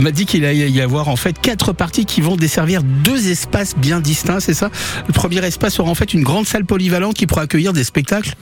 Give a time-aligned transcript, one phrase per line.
[0.00, 3.32] On m'a dit qu'il allait y avoir en fait quatre parties qui vont desservir deux
[3.32, 4.70] espaces bien distincts, c'est ça?
[5.08, 8.36] Le premier espace sera en fait une grande salle polyvalente qui pourra accueillir des spectacles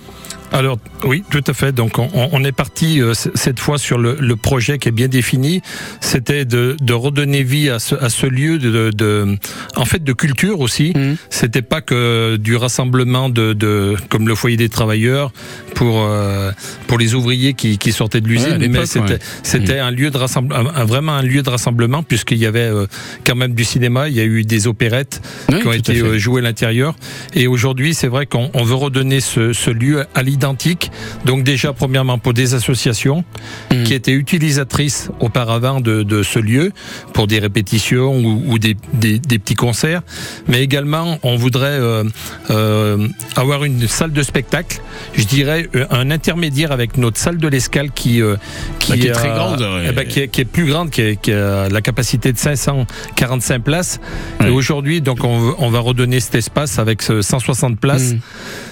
[0.53, 1.73] alors oui, tout à fait.
[1.73, 5.09] Donc on, on est parti euh, cette fois sur le, le, projet qui est bien
[5.09, 5.63] défini.
[6.01, 9.37] C'était de, de, redonner vie à ce, à ce lieu de, de,
[9.77, 10.93] en fait, de culture aussi.
[10.95, 11.17] Mmh.
[11.31, 15.33] C'était pas que du rassemblement de, de, comme le foyer des travailleurs
[15.75, 16.53] pour euh,
[16.87, 19.19] pour les ouvriers qui, qui sortaient de l'usine, ouais, mais c'était ouais.
[19.43, 19.87] c'était mmh.
[19.87, 22.87] un lieu de rassemblement, vraiment un lieu de rassemblement puisqu'il y avait euh,
[23.25, 24.09] quand même du cinéma.
[24.09, 25.21] Il y a eu des opérettes
[25.51, 26.95] oui, qui ont été jouées à l'intérieur.
[27.35, 30.91] Et aujourd'hui, c'est vrai qu'on veut redonner ce, ce lieu à identique.
[31.25, 33.25] Donc déjà, premièrement, pour des associations
[33.73, 33.83] mmh.
[33.85, 36.73] qui étaient utilisatrices auparavant de, de, ce lieu
[37.13, 40.03] pour des répétitions ou, ou des, des, des, petits concerts,
[40.47, 42.05] mais également, on voudrait euh,
[42.51, 44.81] euh, avoir une salle de spectacle,
[45.15, 48.37] je dirais un intermédiaire avec notre salle de l'escale qui, euh,
[48.79, 49.87] qui, bah, qui, est très grande, ouais.
[49.89, 52.39] eh ben, qui, est, qui, est, plus grande, qui, est, qui, a la capacité de
[52.39, 54.01] 545 places.
[54.41, 54.49] Ouais.
[54.49, 58.13] Et aujourd'hui, donc, on, on, va redonner cet espace avec 160 places.
[58.13, 58.21] Mmh.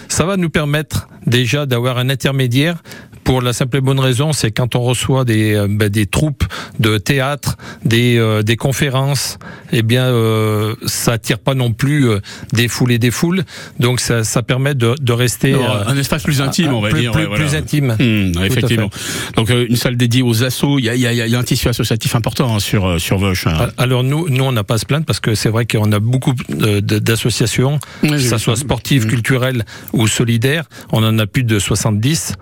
[0.08, 2.83] Ça va nous permettre déjà d'avoir un intermédiaire
[3.25, 6.44] pour la simple et bonne raison, c'est quand on reçoit des, euh, ben, des troupes
[6.78, 9.39] de théâtre, des, euh, des conférences,
[9.72, 12.20] eh bien, euh, ça attire pas non plus euh,
[12.52, 13.45] des foules et des foules.
[13.80, 16.91] Donc, ça, ça permet de, de rester non, un espace plus intime, un, on va
[16.91, 17.45] plus, dire, plus, ouais, voilà.
[17.45, 17.97] plus intime.
[17.98, 18.91] Mmh, effectivement.
[19.36, 20.78] Donc, une salle dédiée aux assos.
[20.78, 23.47] Il y a, y, a, y a, un tissu associatif important hein, sur sur Vauche.
[23.47, 23.70] Hein.
[23.78, 25.98] Alors nous, nous, on n'a pas à se plaindre parce que c'est vrai qu'on a
[25.98, 29.11] beaucoup d'associations, que ça soit sportives, mmh.
[29.11, 30.64] culturelles ou solidaires.
[30.92, 32.34] On en a plus de 70.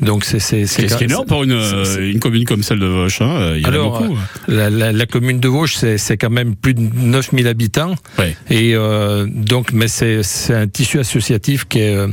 [0.00, 3.20] Donc c'est c'est c'est énorme pour une, euh, une commune comme celle de Vauche.
[3.20, 3.54] Hein.
[3.56, 4.18] Il y Alors, a beaucoup.
[4.46, 7.94] La, la, la, commune de Vauche, c'est quand même plus de 9000 habitants.
[8.18, 8.36] Ouais.
[8.48, 12.08] Et euh, donc, mais c'est un tissu associatif qui est, euh,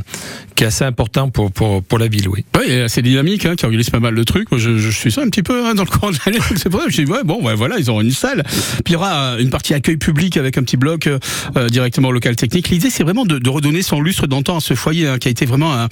[0.56, 2.44] qui est assez important pour, pour, pour la ville, oui.
[2.58, 4.50] Oui, assez dynamique, hein, qui organise pas mal de trucs.
[4.50, 6.38] Moi, je, je suis ça un petit peu hein, dans le coin de l'année.
[6.56, 8.42] C'est pour ça que je dis, ouais, bon, ouais, voilà, ils ont une salle.
[8.84, 12.12] Puis il y aura une partie accueil public avec un petit bloc euh, directement au
[12.12, 12.70] local technique.
[12.70, 15.30] L'idée, c'est vraiment de, de, redonner son lustre d'antan à ce foyer hein, qui a
[15.30, 15.88] été vraiment un,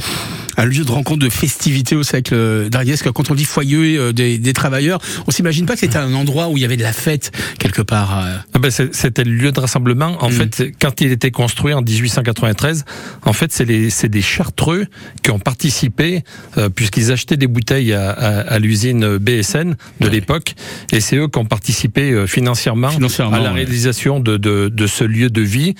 [0.56, 2.94] un lieu de rencontre, de festivité au siècle dernier.
[3.14, 6.48] Quand on dit foyer euh, des, des, travailleurs, on s'imagine pas que c'était un endroit
[6.48, 8.24] où il y avait de la fête quelque part.
[8.24, 8.36] Euh.
[8.54, 10.16] Ah ben c'était le lieu de rassemblement.
[10.22, 10.32] En mmh.
[10.32, 12.84] fait, quand il était construit en 1893,
[13.24, 14.22] en fait, c'est des
[14.54, 14.86] chartreux
[15.22, 16.22] qui ont participé
[16.58, 20.10] euh, puisqu'ils achetaient des bouteilles à, à, à l'usine BSN de ouais.
[20.10, 20.54] l'époque,
[20.92, 24.22] et c'est eux qui ont participé euh, financièrement, financièrement, à la réalisation ouais.
[24.22, 25.74] de, de, de, ce lieu de vie.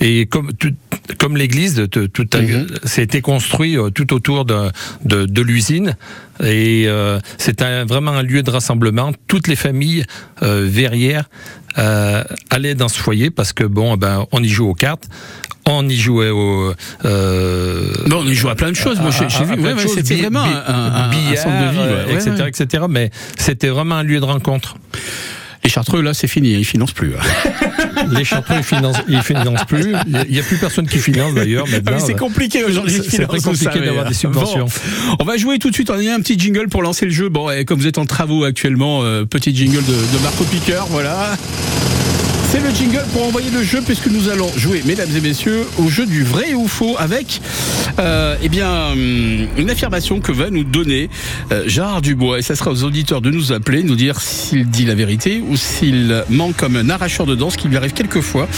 [0.00, 0.72] Et comme tout,
[1.18, 2.28] comme l'église, tout, tout
[2.98, 5.96] été construit tout autour de l'usine.
[6.42, 9.12] Et euh, c'est un, vraiment un lieu de rassemblement.
[9.26, 10.04] Toutes les familles
[10.42, 11.28] euh, verrières
[11.78, 15.08] euh, allaient dans ce foyer parce que bon, ben, on y joue aux cartes.
[15.66, 16.74] On y jouait au.
[17.04, 18.98] Euh, non, on y jouait à plein de choses.
[19.00, 19.62] Moi, j'ai vu.
[19.62, 22.84] Ouais, ouais, c'était vraiment un, un, billard, un de vie, ouais, etc., etc.
[22.88, 24.76] Mais c'était vraiment un lieu de rencontre.
[25.62, 27.12] Les Chartreux, là, c'est fini, ils financent plus.
[28.12, 29.94] les Chartreux, ils financent, ils financent plus.
[30.06, 31.66] Il n'y a plus personne qui finance d'ailleurs.
[31.86, 33.00] Ah, c'est compliqué aujourd'hui.
[33.08, 34.66] C'est très compliqué d'avoir des subventions.
[34.66, 35.90] Bon, on va jouer tout de suite.
[35.90, 37.28] On a un petit jingle pour lancer le jeu.
[37.28, 40.86] Bon, et comme vous êtes en travaux actuellement, euh, petit jingle de, de Marco Piqueur,
[40.86, 41.36] voilà.
[42.50, 45.88] C'est le jingle pour envoyer le jeu puisque nous allons jouer, mesdames et messieurs, au
[45.88, 47.40] jeu du vrai ou faux avec
[48.00, 51.10] euh, eh bien, une affirmation que va nous donner
[51.52, 52.40] euh, Gérard Dubois.
[52.40, 55.56] Et ça sera aux auditeurs de nous appeler, nous dire s'il dit la vérité ou
[55.56, 58.48] s'il ment comme un arracheur de danse qui lui arrive quelquefois,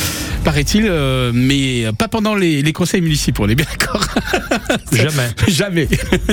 [0.42, 4.06] paraît-il, euh, mais pas pendant les, les, conseils municipaux, on est bien d'accord?
[4.92, 5.28] Jamais.
[5.48, 5.88] Jamais.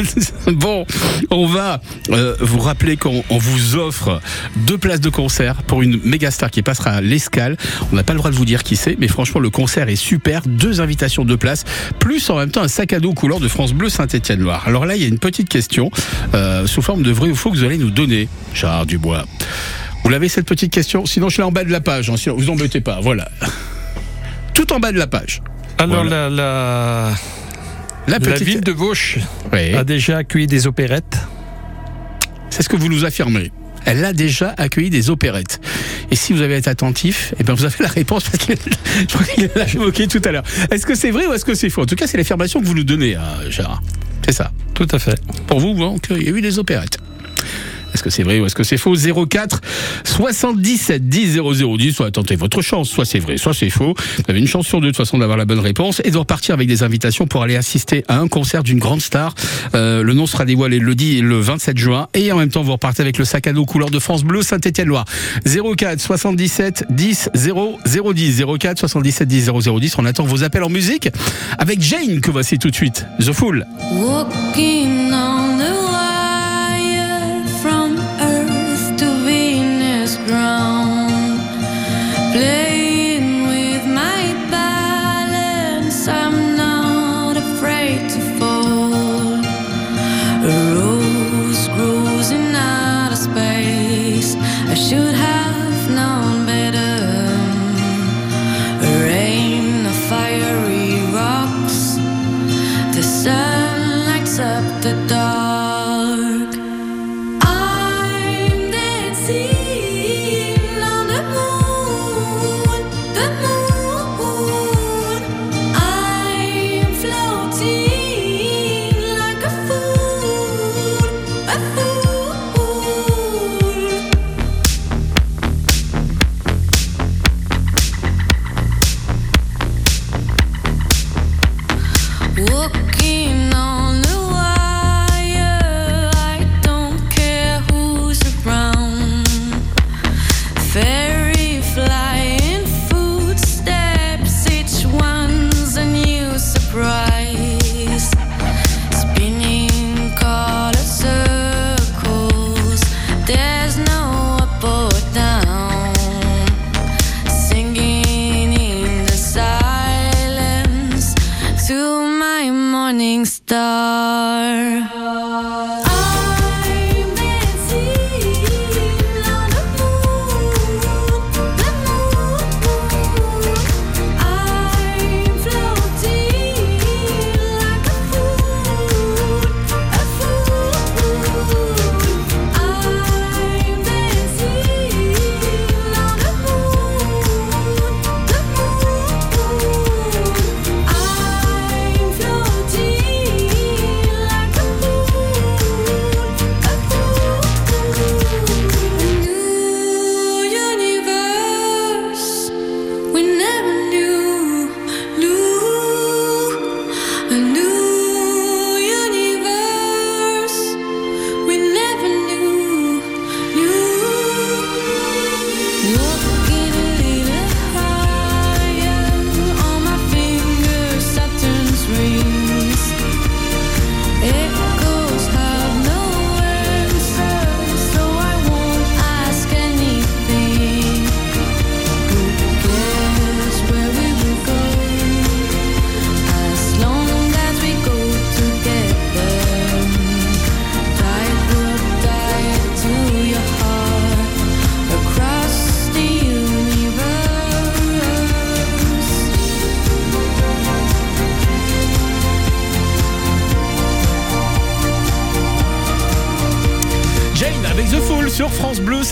[0.54, 0.86] bon,
[1.30, 1.82] on va
[2.40, 4.22] vous rappeler qu'on vous offre
[4.56, 7.02] deux places de concert pour une méga star qui passera à
[7.92, 9.96] On n'a pas le droit de vous dire qui c'est, mais franchement, le concert est
[9.96, 10.42] super.
[10.46, 11.66] Deux invitations de place,
[12.00, 14.64] plus en même temps un sac à dos couleur de France Bleu Saint-Étienne-Loire.
[14.68, 15.92] Alors là, il y a une petite question
[16.34, 19.26] euh, sous forme de vrai ou faux que vous allez nous donner, Gérard Dubois.
[20.04, 21.06] Vous l'avez cette petite question?
[21.06, 22.10] Sinon, je l'ai en bas de la page.
[22.10, 23.00] Hein, sinon, vous embêtez pas.
[23.02, 23.30] Voilà.
[24.54, 25.42] Tout en bas de la page.
[25.78, 26.30] Alors, voilà.
[26.30, 27.16] la, la...
[28.08, 28.40] La, petite...
[28.40, 29.20] la, ville de Vauche
[29.54, 29.76] oui.
[29.76, 31.18] a déjà accueilli des opérettes.
[32.50, 33.52] C'est ce que vous nous affirmez.
[33.90, 35.60] Elle a déjà accueilli des opérettes.
[36.12, 38.54] Et si vous avez été attentif, eh bien vous avez la réponse parce que
[39.02, 40.44] je crois qu'il l'a évoqué tout à l'heure.
[40.70, 41.82] Est-ce que c'est vrai ou est-ce que c'est faux?
[41.82, 43.82] En tout cas, c'est l'affirmation que vous nous donnez, euh, Gérard.
[44.24, 44.52] C'est ça.
[44.76, 45.20] Tout à fait.
[45.48, 47.00] Pour vous, donc, il y a eu des opérettes.
[47.94, 48.96] Est-ce que c'est vrai ou est-ce que c'est faux?
[48.96, 49.62] 04
[50.04, 51.94] 77 10 00 10.
[51.94, 52.90] Soit tentez votre chance.
[52.90, 53.94] Soit c'est vrai, soit c'est faux.
[54.18, 56.18] Vous avez une chance sur deux de toute façon d'avoir la bonne réponse et de
[56.18, 59.34] repartir avec des invitations pour aller assister à un concert d'une grande star.
[59.76, 62.74] Euh, le nom sera dévoilé le 10 le 27 juin et en même temps vous
[62.74, 65.06] repartez avec le sac à dos couleur de France Bleu Saint-Étienne-Loire.
[65.46, 69.98] 04 77 10 0 010 04 77 10 00 10.
[69.98, 71.10] On attend vos appels en musique
[71.58, 73.06] avec Jane que voici tout de suite.
[73.20, 73.66] The Fool.
[73.94, 75.59] Walking on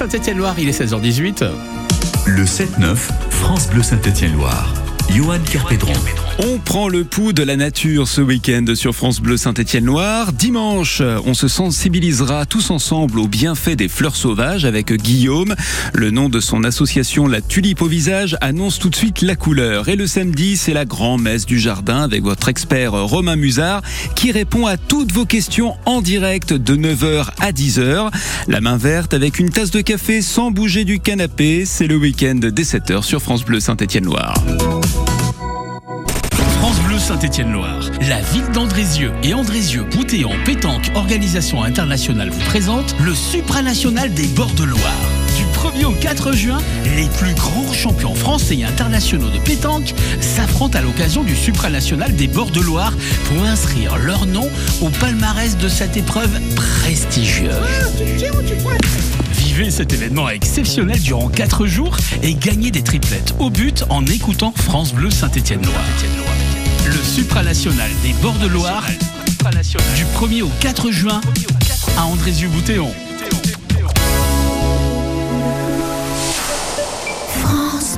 [0.10, 1.44] Saint-Étienne-Loire, il est 16h18.
[2.28, 2.96] Le 7-9,
[3.30, 4.74] France Bleu Saint-Étienne-Loire.
[5.10, 5.92] Johan Kerpédron.
[6.40, 10.34] On prend le pouls de la nature ce week-end sur France Bleu Saint-Étienne-Loire.
[10.34, 15.56] Dimanche, on se sensibilisera tous ensemble aux bienfaits des fleurs sauvages avec Guillaume.
[15.94, 19.90] Le nom de son association La Tulipe au visage annonce tout de suite la couleur.
[19.90, 23.82] Et le samedi, c'est la grand-messe du jardin avec votre expert Romain Musard
[24.16, 28.12] qui répond à toutes vos questions en direct de 9h à 10h.
[28.48, 31.66] La main verte avec une tasse de café sans bouger du canapé.
[31.66, 34.36] C'est le week-end dès 7h sur France Bleu Saint-Étienne-Loire.
[37.08, 37.90] Saint-Étienne-Loire.
[38.10, 44.66] La ville d'Andrézieux et Andrézieux-Boutéon Pétanque Organisation Internationale vous présente le supranational des bords de
[44.66, 45.00] Loire.
[45.38, 46.58] Du 1er au 4 juin,
[46.98, 52.28] les plus grands champions français et internationaux de pétanque s'affrontent à l'occasion du supranational des
[52.28, 52.92] bords de Loire
[53.30, 54.50] pour inscrire leur nom
[54.82, 57.54] au palmarès de cette épreuve prestigieuse.
[59.32, 64.52] Vivez cet événement exceptionnel durant 4 jours et gagnez des triplettes au but en écoutant
[64.58, 66.27] France Bleu Saint-Étienne-Loire
[66.88, 68.86] le supranational des bords de Loire
[69.96, 71.22] du 1er au 4 juin
[71.98, 72.94] à Andrézieux-Boutéon.
[77.42, 77.98] France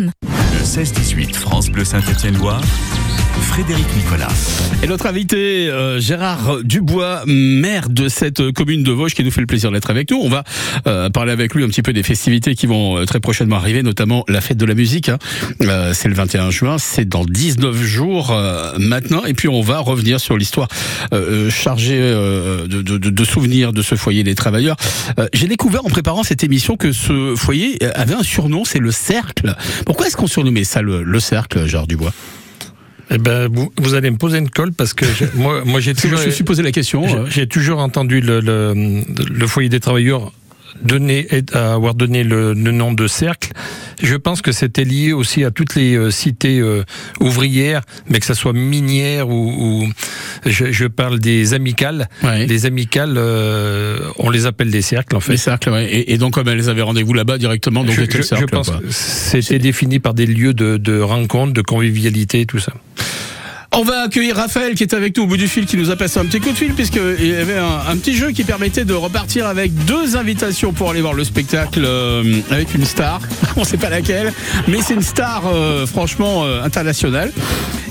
[0.00, 0.39] Le
[0.70, 2.60] 16-18 France Bleu Saint-Étienne-Loire,
[3.42, 4.28] Frédéric Nicolas.
[4.84, 9.40] Et notre invité, euh, Gérard Dubois, maire de cette commune de Vosges, qui nous fait
[9.40, 10.18] le plaisir d'être avec nous.
[10.22, 10.44] On va
[10.86, 13.82] euh, parler avec lui un petit peu des festivités qui vont euh, très prochainement arriver,
[13.82, 15.08] notamment la fête de la musique.
[15.08, 15.18] hein.
[15.62, 19.24] Euh, c'est le 21 juin, c'est dans 19 jours euh, maintenant.
[19.24, 20.68] Et puis on va revenir sur l'histoire
[21.12, 24.76] euh, euh, chargée euh, de, souvenirs de ce foyer des travailleurs.
[25.18, 28.92] Euh, J'ai découvert en préparant cette émission que ce foyer avait un surnom, c'est le
[28.92, 29.56] Cercle.
[29.84, 32.12] Pourquoi est-ce qu'on surnommait ça le, le Cercle, Gérard Dubois
[33.10, 35.92] Eh ben, vous, vous allez me poser une colle parce que je- moi, moi j'ai
[35.94, 37.06] que je toujours, me suis posé la question.
[37.06, 39.02] j'ai- j'ai toujours entendu le, le,
[39.32, 40.32] le foyer des travailleurs
[40.82, 43.50] donner, être- avoir donné le, le nom de cercle.
[44.02, 46.84] Je pense que c'était lié aussi à toutes les euh, cités euh,
[47.20, 49.88] ouvrières, mais que ça soit minière ou, ou-
[50.46, 52.08] je, je parle des amicales.
[52.22, 52.46] ouais.
[52.46, 55.32] Les amicales, euh, on les appelle des cercles en fait.
[55.32, 55.86] Les cercles, ouais.
[55.86, 58.44] Et, et donc, comme elles avaient rendez-vous là-bas directement, donc je, je- cercle.
[58.48, 62.72] je pense c'était défini par des lieux de, de rencontre, de convivialité, tout ça.
[63.72, 65.96] On va accueillir Raphaël qui est avec nous au bout du fil, qui nous a
[65.96, 68.84] passé un petit coup de fil, puisqu'il y avait un, un petit jeu qui permettait
[68.84, 73.20] de repartir avec deux invitations pour aller voir le spectacle euh, avec une star.
[73.56, 74.32] On sait pas laquelle,
[74.66, 77.30] mais c'est une star euh, franchement euh, internationale.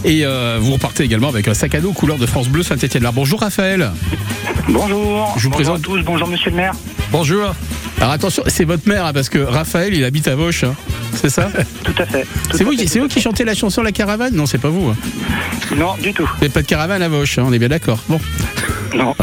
[0.05, 0.24] Et
[0.59, 3.05] vous repartez également avec un sac à dos couleur de France Bleu Saint-Etienne.
[3.13, 3.91] Bonjour Raphaël.
[4.69, 5.33] Bonjour.
[5.38, 6.01] Je vous bonjour présente- à tous.
[6.03, 6.74] Bonjour Monsieur le maire.
[7.12, 7.53] Bonjour.
[8.00, 10.74] Alors attention, c'est votre mère, hein, parce que Raphaël, il habite à Vauche, hein.
[11.15, 11.50] c'est ça?
[11.83, 12.25] Tout à fait.
[12.63, 14.33] Vous, c'est vous qui chantez la chanson La Caravane?
[14.33, 14.88] Non, c'est pas vous.
[14.88, 14.95] hein.
[15.76, 16.30] Non, du tout.
[16.42, 18.00] Vous pas de caravane à Vauche, hein, on est bien d'accord.
[18.08, 18.20] Bon.
[18.96, 19.16] Non.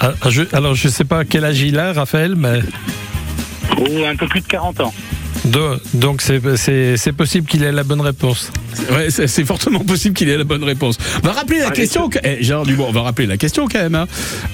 [0.00, 2.60] Ah, je, alors, je sais pas quel âge il a, Raphaël, mais
[3.78, 4.94] Ou un peu plus de 40 ans.
[5.44, 8.50] De- donc c'est- possible qu'il ait la bonne réponse.
[8.90, 10.98] Ouais, c'est fortement possible qu'il ait la bonne réponse.
[11.22, 12.08] On va rappeler la Allez, question.
[12.08, 13.94] que- Eh, Gérard Dubois, on va rappeler la question quand même.
[13.94, 14.06] hein.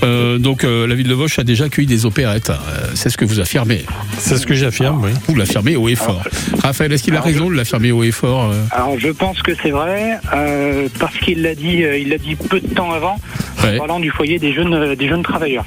[0.03, 2.51] Euh, donc, euh, la ville de Vauche a déjà accueilli des opérettes.
[2.51, 3.85] Euh, c'est ce que vous affirmez.
[4.19, 5.11] C'est ce que j'affirme, oui.
[5.27, 6.23] Vous l'affirmez haut et fort.
[6.63, 9.53] Raphaël, est-ce qu'il a raison de l'affirmer haut et fort euh Alors je pense que
[9.63, 13.17] c'est vrai euh, parce qu'il l'a dit, euh, il l'a dit peu de temps avant,
[13.63, 13.77] Ouais.
[13.77, 15.65] en parlant du foyer des jeunes, euh, des jeunes travailleurs.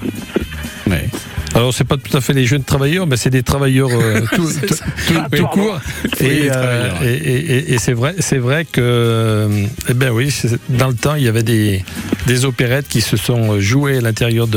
[1.55, 4.49] Alors c'est pas tout à fait les jeunes travailleurs, mais c'est des travailleurs euh, tout,
[4.67, 4.75] tout-
[5.15, 5.79] Ah, tout court.
[6.19, 10.33] Et, euh, et, et- et- et c'est vrai, c'est vrai que, euh, eh ben oui,
[10.69, 11.83] dans le temps il y avait des,
[12.25, 14.47] des opérettes qui se sont jouées à l'intérieur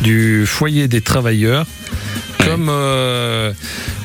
[0.00, 1.66] du foyer des travailleurs.
[2.42, 2.48] Ouais.
[2.50, 3.52] Comme, euh,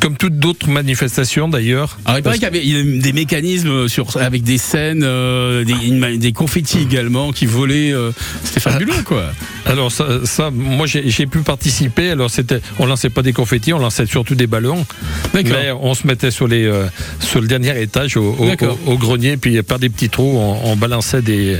[0.02, 1.98] comme toutes d'autres manifestations d'ailleurs.
[2.06, 5.64] Alors, il paraît qu'il y avait des mécanismes sur, avec des scènes, euh,
[6.18, 7.92] des, confettis également qui volaient.
[7.94, 8.12] euh,
[8.44, 9.32] C'était fabuleux, quoi.
[9.66, 12.12] Alors ça, ça moi j'ai pu participer.
[12.12, 14.86] Alors c'était, on lançait pas des confettis, on lançait surtout des ballons.
[15.34, 16.72] Mais on se mettait sur les
[17.20, 18.78] sur le dernier étage au, au- D'accord.
[18.86, 21.58] au- au grenier, puis par des petits trous, on, on balançait des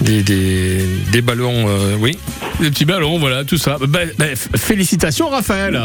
[0.00, 0.78] des, des,
[1.12, 1.68] des ballons.
[1.68, 2.16] euh, oui.
[2.60, 3.76] Des petits ballons, voilà, tout ça.
[3.86, 4.24] Bah, bah,
[4.56, 5.78] félicitations, Raphaël.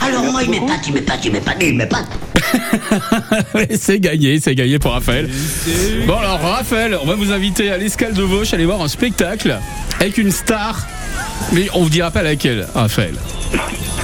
[0.00, 2.06] Alors moi, il m'épate, il m'épate, il m'épate, il m'épate.
[3.78, 5.28] C'est gagné, c'est gagné pour Raphaël.
[6.06, 9.58] Bon alors Raphaël, on va vous inviter à l'escale de Vauche, aller voir un spectacle
[9.98, 10.86] avec une star.
[11.52, 13.14] Mais on vous dira pas laquelle, Raphaël.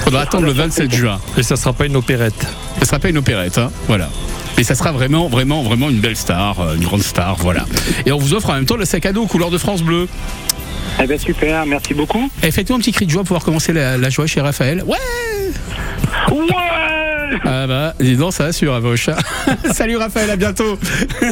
[0.03, 1.19] Faudra attendre le 27 juin.
[1.37, 2.47] Et ça sera pas une opérette.
[2.79, 4.09] Ça sera pas une opérette, hein, voilà.
[4.57, 7.65] Mais ça sera vraiment, vraiment, vraiment une belle star, euh, une grande star, voilà.
[8.05, 10.07] Et on vous offre en même temps le sac à dos couleur de France Bleu.
[11.01, 12.29] Eh ben super, merci beaucoup.
[12.43, 14.83] Et faites-nous un petit cri de joie pour pouvoir commencer la, la joie chez Raphaël.
[14.85, 14.97] Ouais
[16.31, 16.45] Ouais
[17.43, 19.09] Ah bah, dis donc, ça assure à Vauche.
[19.73, 20.77] Salut Raphaël, à bientôt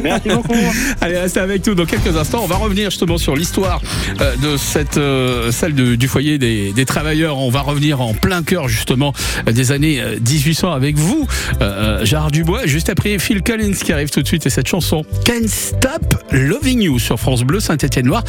[0.03, 0.53] Merci beaucoup.
[1.01, 2.41] Allez, restez avec nous dans quelques instants.
[2.43, 3.81] On va revenir justement sur l'histoire
[4.19, 7.37] euh, de cette euh, salle de- du foyer des, des travailleurs.
[7.37, 9.13] On va revenir en plein cœur justement
[9.47, 11.27] euh, des années euh, 1800 avec vous,
[11.61, 12.65] euh, euh, Gérard Dubois.
[12.65, 16.81] Juste après Phil Collins qui arrive tout de suite et cette chanson Can't Stop Loving
[16.81, 18.23] You sur France Bleu Saint-Étienne-Noir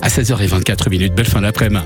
[0.00, 1.14] à 16h24 minutes.
[1.14, 1.82] Belle fin d'après-midi.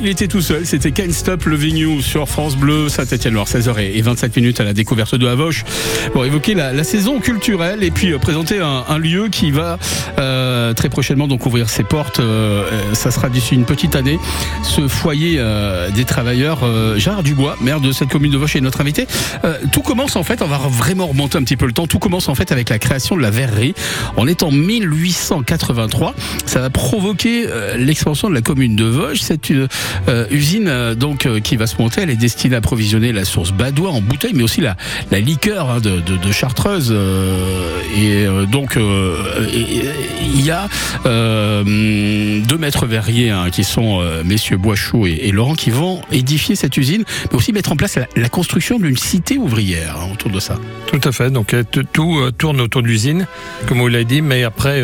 [0.00, 0.64] Il était tout seul.
[0.64, 4.72] C'était Can't Stop Loving You sur France Bleu, Saint-Etienne-Loire, 16h et 27 minutes à la
[4.72, 5.64] découverte de Havoche.
[6.14, 9.78] Pour évoquer la, saison culturelle et puis euh, présenter un, lieu qui va
[10.18, 12.20] euh, très prochainement donc ouvrir ses portes.
[12.20, 12.64] Euh,
[12.94, 14.18] ça sera d'ici une petite année.
[14.62, 15.40] Ce foyer
[15.94, 16.60] des travailleurs,
[16.96, 19.06] Gérard Dubois, maire de cette commune de Vauche, est notre invité.
[19.72, 21.86] Tout commence en fait, on va vraiment remonter un petit peu le temps.
[21.86, 23.74] Tout commence en fait avec la création de la verrerie.
[24.16, 26.14] On est en 1883.
[26.46, 29.01] Ça va provoquer l'expansion de la commune de Vosges.
[29.14, 29.68] C'est une
[30.08, 32.02] euh, usine euh, donc euh, qui va se monter.
[32.02, 34.76] Elle est destinée à approvisionner la source Badois en bouteille, mais aussi la,
[35.10, 36.94] la liqueur hein, de, de, Chartreuse.
[37.96, 40.68] et donc il y a
[41.04, 47.04] deux maîtres verriers hein, qui sont messieurs Boischou et, Laurent qui vont édifier cette usine,
[47.30, 50.58] mais aussi mettre en place la, construction d'une cité ouvrière hein, autour de ça.
[50.86, 51.30] Tout à fait.
[51.30, 51.84] Donc tout
[52.38, 53.26] tourne autour de l'usine,
[53.66, 54.82] comme vous l'avez dit, mais après.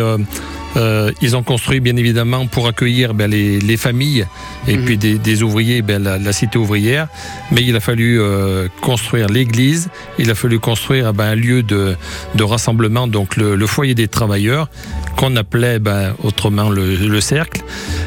[0.77, 4.27] Euh, ils ont construit bien évidemment pour accueillir ben, les, les familles
[4.67, 4.85] et Mhm.
[4.85, 7.09] puis des, des ouvriers, ben, la, la cité ouvrière.
[7.53, 11.97] Mais il a fallu euh, construire l'église, il a fallu construire ben, un lieu de,
[12.35, 14.69] de rassemblement, donc le, le foyer des travailleurs,
[15.17, 17.63] qu'on appelait ben, autrement le, le cercle.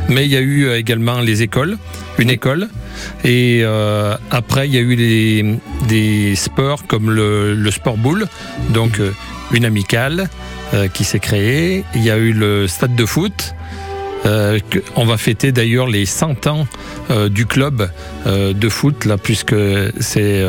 [0.10, 1.78] Mais il y a eu euh, également les écoles,
[2.19, 2.69] une école.
[3.24, 5.56] Et euh, après, il y a eu les,
[5.88, 8.28] des sports comme le, le sport boule,
[8.69, 9.12] donc euh,
[9.53, 10.29] une amicale
[10.73, 11.83] euh, qui s'est créée.
[11.95, 13.53] Il y a eu le stade de foot.
[14.25, 14.60] Euh,
[14.95, 16.67] on va fêter d'ailleurs les 100 ans
[17.10, 17.89] euh, du club
[18.27, 19.55] euh, de foot là puisque
[19.99, 20.45] c'est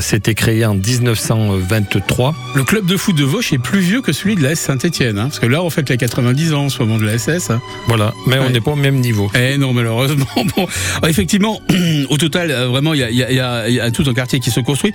[0.00, 2.34] c'était créé en 1923.
[2.54, 5.18] Le club de foot de Vauche est plus vieux que celui de la S Saint-Etienne,
[5.18, 7.50] hein, parce que là on fête les 90 ans en ce moment de la SS.
[7.50, 7.60] hein.
[7.88, 9.30] Voilà, mais on n'est pas au même niveau.
[9.34, 10.26] Eh non, malheureusement.
[10.56, 11.60] Bon, Alors, effectivement,
[12.10, 14.92] au total, vraiment, il y a, y, y y tout un quartier qui se construit.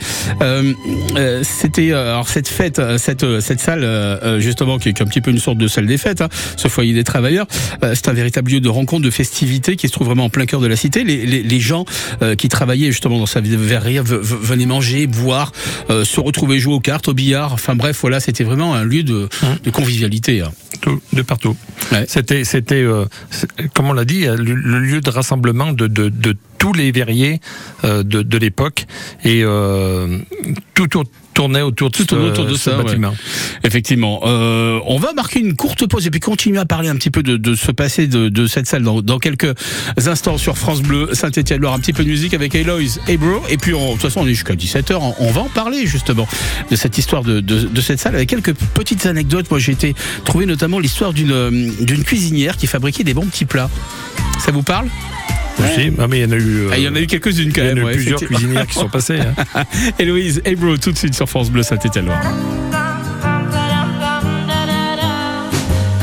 [1.42, 5.32] C'était alors cette fête, cette cette salle justement qui est, qui est un petit peu
[5.32, 7.48] une sorte de salle des fêtes, hein, ce foyer des travailleurs.
[7.90, 10.46] Euh, C'est un véritable lieu de rencontre, de festivité qui se trouve vraiment en plein
[10.46, 11.04] cœur de la cité.
[11.04, 11.86] Les, les, les gens
[12.22, 15.52] euh, qui travaillaient justement dans sa verrerie ve- ve- venaient manger, boire,
[15.90, 17.54] euh, se retrouver jouer aux cartes, au billard.
[17.54, 19.28] Enfin bref, voilà, c'était vraiment un lieu de,
[19.64, 20.42] de convivialité.
[20.42, 20.52] hein.
[20.82, 21.58] Tout, de partout.
[21.92, 22.06] Ouais.
[22.08, 23.04] C'était, c'était, euh,
[23.74, 27.42] comme on l'a dit, le, le lieu de rassemblement de, de, de tous les verriers
[27.84, 28.86] de, de l'époque
[29.26, 29.44] et
[30.74, 31.04] tout tour-
[31.40, 32.84] tournait autour de Tout ce, autour de ce ça, ouais.
[33.64, 34.20] Effectivement.
[34.26, 37.24] Euh, on va marquer une courte pause et puis continuer à parler un petit peu
[37.24, 39.54] de, de ce passé de, de cette salle dans, dans quelques
[40.06, 41.74] instants sur France Bleu, Saint-Etienne-Loire.
[41.74, 43.42] Un petit peu de musique avec Aloys et Bro.
[43.50, 44.96] Et puis, on- de toute façon, on est jusqu'à 17h.
[45.00, 46.28] On, on va en parler justement
[46.70, 49.50] de cette histoire de, de, cette salle avec quelques petites anecdotes.
[49.50, 53.70] Moi, j'ai été trouvé notamment l'histoire euh, d'une cuisinière qui fabriquait des bons petits plats.
[54.40, 54.88] Ça vous parle?
[55.60, 55.92] Aussi.
[56.00, 56.58] Ah, mais il y en a eu.
[56.66, 57.84] euh, Ah, Il y en a eu quelques-unes quand il y en a même.
[57.84, 59.20] eu ouais, plusieurs cuisinières qui sont passées.
[59.20, 59.64] hein.
[60.00, 62.22] Héloïse et Bro, tout de suite sur France Bleu, Saint-Etienne-Loire.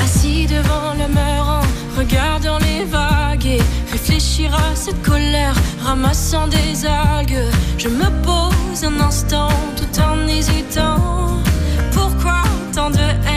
[0.03, 3.61] Assis devant le mur en regardant les vagues et
[3.93, 7.39] réfléchir à cette colère, ramassant des algues.
[7.79, 11.41] Je me pose un instant tout en hésitant.
[11.93, 12.43] Pourquoi
[12.75, 13.36] tant de haine,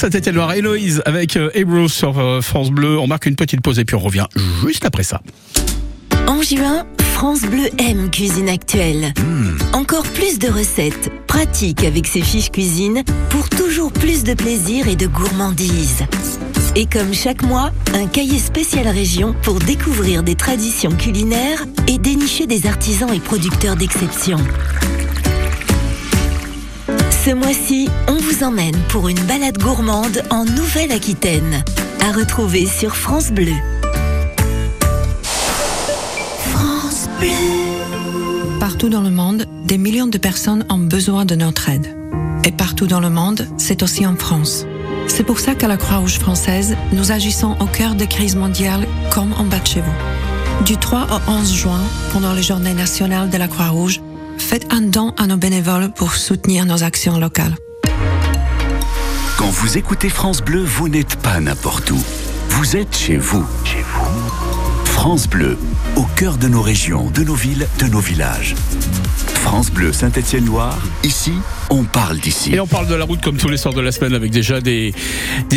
[0.00, 0.52] France Bleu, ça était Loire.
[0.54, 2.98] Héloïse avec euh, Hebrew sur euh, France Bleu.
[2.98, 4.24] On marque une petite pause et puis on revient
[4.66, 5.20] juste après ça.
[6.26, 9.12] En juin, France Bleu aime Cuisine Actuelle.
[9.74, 14.96] Encore plus de recettes, pratiques avec ses fiches cuisine pour toujours plus de plaisir et
[14.96, 16.04] de gourmandise.
[16.76, 22.46] Et comme chaque mois, un cahier spécial région pour découvrir des traditions culinaires et dénicher
[22.46, 24.38] des artisans et producteurs d'exception.
[27.22, 31.62] Ce mois-ci, on vous emmène pour une balade gourmande en Nouvelle-Aquitaine.
[32.02, 33.52] À retrouver sur France Bleu.
[36.54, 37.28] France Bleu.
[38.58, 41.94] Partout dans le monde, des millions de personnes ont besoin de notre aide.
[42.46, 44.64] Et partout dans le monde, c'est aussi en France.
[45.06, 49.34] C'est pour ça qu'à la Croix-Rouge française, nous agissons au cœur des crises mondiales comme
[49.34, 50.64] en bas de chez vous.
[50.64, 51.82] Du 3 au 11 juin,
[52.14, 54.00] pendant les journées nationales de la Croix-Rouge,
[54.40, 57.54] faites un don à nos bénévoles pour soutenir nos actions locales.
[59.36, 62.02] Quand vous écoutez France Bleu, vous n'êtes pas n'importe où.
[62.50, 63.44] Vous êtes chez vous.
[63.64, 64.84] Chez vous.
[64.84, 65.56] France Bleu,
[65.96, 68.54] au cœur de nos régions, de nos villes, de nos villages.
[69.40, 71.32] France Bleu Saint-Étienne-Loire, ici,
[71.70, 72.52] on parle d'ici.
[72.52, 74.60] Et on parle de la route comme tous les soirs de la semaine avec déjà
[74.60, 74.92] des,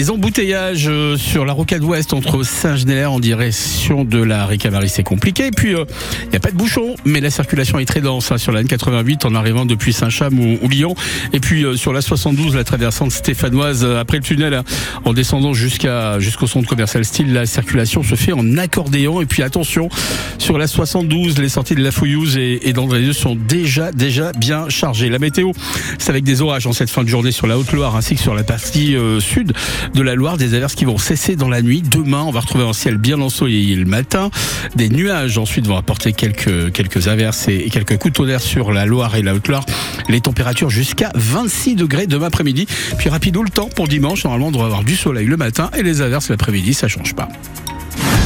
[0.09, 4.89] embouteillages euh, sur la rocade ouest entre Saint-Genélaire en direction de la Ricamarie.
[4.89, 5.47] C'est compliqué.
[5.47, 8.37] Et puis, il n'y a pas de bouchon, mais la circulation est très dense hein,
[8.37, 10.93] sur la N88 en arrivant depuis Saint-Cham ou, Lyon.
[11.33, 14.63] Et puis, euh, sur la 72, la traversante stéphanoise, euh, après le tunnel, hein,
[15.05, 19.19] en descendant jusqu'à jusqu'au centre commercial style, la circulation se fait en accordéon.
[19.19, 19.89] Et puis, attention,
[20.37, 24.69] sur la 72, les sorties de la Fouillouse et, et d'Andrézieux sont déjà, déjà bien
[24.69, 25.09] chargées.
[25.09, 25.51] La météo,
[25.97, 28.35] c'est avec des orages en cette fin de journée sur la Haute-Loire ainsi que sur
[28.35, 29.53] la partie euh, sud
[29.93, 30.37] de la Loire.
[30.37, 31.81] Des averses qui vont cesser dans la nuit.
[31.81, 34.29] Demain, on va retrouver un ciel bien ensoleillé le matin.
[34.75, 39.15] Des nuages ensuite vont apporter quelques, quelques averses et, quelques coups d'air sur la Loire
[39.15, 39.65] et la Haute-Loire.
[40.09, 42.67] Les températures jusqu'à 26 degrés demain après-midi.
[42.97, 44.23] Puis rapido le temps pour dimanche.
[44.23, 46.73] Normalement, on devrait avoir du soleil le matin et les averses l'après-midi.
[46.73, 47.29] Ça change pas.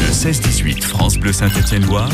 [0.02, 2.10] Le 16-18 France Bleu Saint-Étienne-Loire.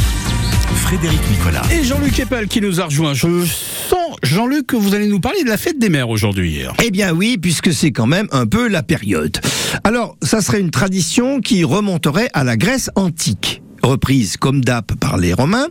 [0.76, 1.62] Frédéric Nicolas.
[1.72, 3.14] Et Jean-Luc Epel qui nous a rejoint.
[3.14, 6.60] Je sens, Jean-Luc, que vous allez nous parler de la fête des mères aujourd'hui.
[6.84, 9.38] Eh bien oui, puisque c'est quand même un peu la période.
[9.84, 15.18] Alors, ça serait une tradition qui remonterait à la Grèce antique, reprise comme d'hab par
[15.18, 15.68] les Romains.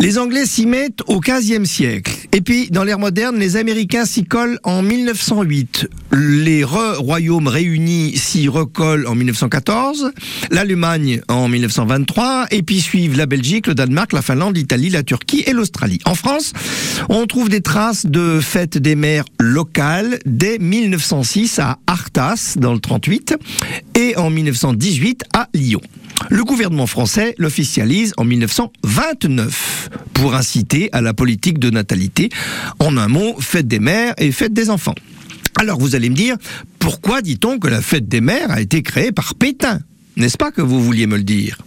[0.00, 2.26] Les Anglais s'y mettent au XVe siècle.
[2.32, 5.88] Et puis, dans l'ère moderne, les Américains s'y collent en 1908.
[6.12, 10.12] Les royaumes réunis s'y recollent en 1914.
[10.50, 12.46] L'Allemagne en 1923.
[12.50, 15.98] Et puis suivent la Belgique, le Danemark, la Finlande, l'Italie, la Turquie et l'Australie.
[16.06, 16.54] En France,
[17.10, 22.80] on trouve des traces de fêtes des mères locales dès 1906 à Arthas, dans le
[22.80, 23.36] 38,
[23.98, 25.82] et en 1918 à Lyon.
[26.28, 32.28] Le gouvernement français l'officialise en 1929 pour inciter à la politique de natalité.
[32.78, 34.94] En un mot, fête des mères et fête des enfants.
[35.56, 36.36] Alors vous allez me dire,
[36.78, 39.80] pourquoi dit-on que la fête des mères a été créée par Pétain?
[40.16, 41.58] N'est-ce pas que vous vouliez me le dire?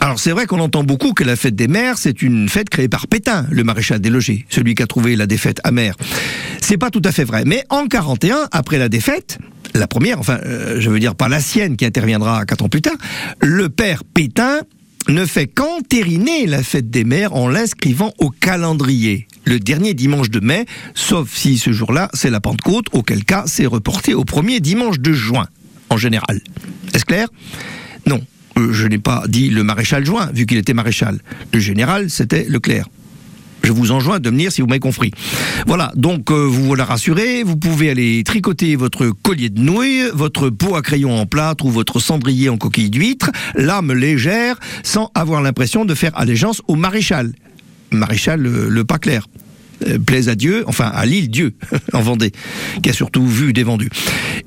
[0.00, 2.88] Alors c'est vrai qu'on entend beaucoup que la fête des mères, c'est une fête créée
[2.88, 5.94] par Pétain, le maréchal des logis, celui qui a trouvé la défaite amère.
[6.60, 9.38] C'est pas tout à fait vrai, mais en 41, après la défaite,
[9.74, 12.82] la première, enfin, euh, je veux dire pas la sienne qui interviendra quatre ans plus
[12.82, 12.96] tard,
[13.40, 14.60] le père Pétain
[15.08, 19.26] ne fait qu'entériner la fête des mères en l'inscrivant au calendrier.
[19.44, 23.66] Le dernier dimanche de mai, sauf si ce jour-là c'est la Pentecôte, auquel cas c'est
[23.66, 25.46] reporté au premier dimanche de juin,
[25.90, 26.40] en général.
[26.94, 27.28] Est-ce clair?
[28.06, 28.20] Non,
[28.58, 31.18] euh, je n'ai pas dit le maréchal Juin, vu qu'il était maréchal.
[31.52, 32.88] Le général, c'était Leclerc.
[33.64, 35.10] Je vous enjoins de venir si vous m'avez compris.
[35.66, 40.50] Voilà, donc euh, vous voilà rassuré, vous pouvez aller tricoter votre collier de nouilles, votre
[40.50, 45.40] pot à crayon en plâtre ou votre cendrier en coquille d'huître, lame légère, sans avoir
[45.40, 47.32] l'impression de faire allégeance au maréchal.
[47.90, 49.26] Maréchal euh, le pas clair.
[49.86, 51.54] Euh, plaise à Dieu, enfin à l'île Dieu
[51.92, 52.32] en Vendée,
[52.82, 53.88] qui a surtout vu des vendus.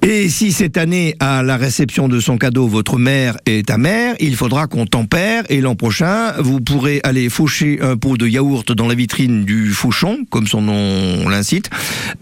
[0.01, 4.15] Et si cette année, à la réception de son cadeau, votre mère est ta mère,
[4.19, 8.71] il faudra qu'on tempère et l'an prochain, vous pourrez aller faucher un pot de yaourt
[8.71, 11.69] dans la vitrine du fauchon, comme son nom l'incite,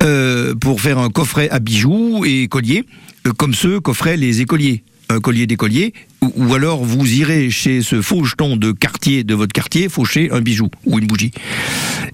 [0.04, 2.86] euh, pour faire un coffret à bijoux et colliers,
[3.28, 5.94] euh, comme ceux qu'offraient les écoliers un collier d'écolier,
[6.26, 10.42] ou, ou alors vous irez chez ce faucheton de quartier de votre quartier faucher un
[10.42, 11.32] bijou ou une bougie.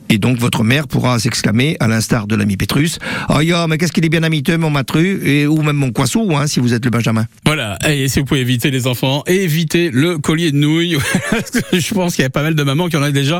[0.09, 3.93] Et donc votre mère pourra s'exclamer, à l'instar de l'ami Pétrus, «Oh ya, mais qu'est-ce
[3.93, 6.83] qu'il est bien amiteux, mon matru, et, ou même mon coissou, hein, si vous êtes
[6.83, 10.97] le Benjamin.» Voilà, et si vous pouvez éviter les enfants, évitez le collier de nouilles.
[11.73, 13.39] Je pense qu'il y a pas mal de mamans qui en ont déjà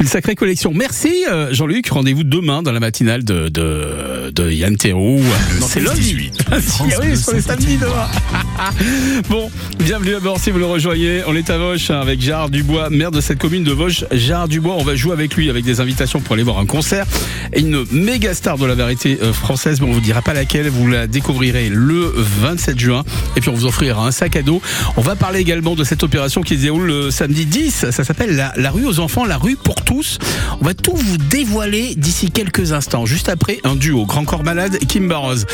[0.00, 0.72] une sacrée collection.
[0.74, 5.20] Merci euh, Jean-Luc, rendez-vous demain dans la matinale de, de, de Yann Théroux.
[5.60, 6.32] Non, c'est lundi.
[6.50, 8.08] Ah, si, oui, sur les samedis demain.
[9.28, 10.07] bon, bienvenue.
[10.08, 11.20] Bienvenue si vous le rejoignez.
[11.26, 14.06] On est à Vosges hein, avec Gérard Dubois, maire de cette commune de Vosges.
[14.10, 17.04] Gérard Dubois, on va jouer avec lui avec des invitations pour aller voir un concert.
[17.52, 20.70] Et une méga star de la variété euh, française, mais on vous dira pas laquelle.
[20.70, 23.04] Vous la découvrirez le 27 juin.
[23.36, 24.62] Et puis on vous offrira un sac à dos.
[24.96, 27.90] On va parler également de cette opération qui se déroule le samedi 10.
[27.90, 30.18] Ça s'appelle la, rue aux enfants, la rue pour tous.
[30.62, 33.04] On va tout vous dévoiler d'ici quelques instants.
[33.04, 35.44] Juste après, un duo Grand Corps Malade et Kim Barros.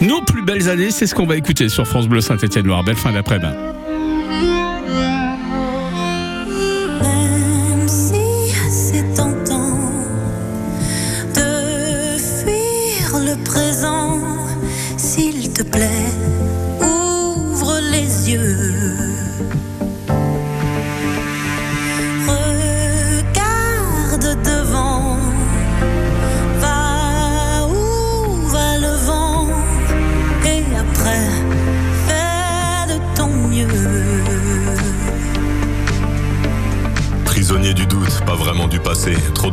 [0.00, 2.82] Nos plus belles années, c'est ce qu'on va écouter sur France Bleu Saint-Étienne-Loire.
[2.82, 3.46] Belle fin d'après-midi.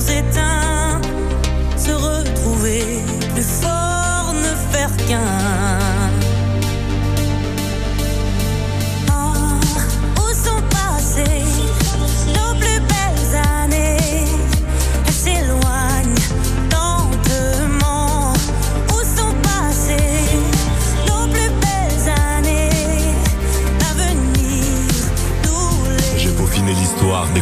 [0.00, 0.49] Sourires éteints,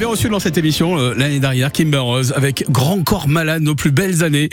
[0.00, 3.74] l'avait reçu dans cette émission euh, l'année dernière, Kimber Rose, avec Grand Corps Malade, nos
[3.74, 4.48] plus belles années,